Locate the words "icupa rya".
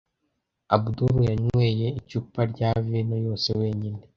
1.99-2.69